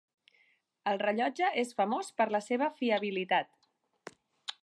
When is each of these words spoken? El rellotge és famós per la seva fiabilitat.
El 0.91 1.01
rellotge 1.01 1.49
és 1.63 1.75
famós 1.81 2.09
per 2.21 2.27
la 2.37 2.43
seva 2.47 2.71
fiabilitat. 2.81 4.13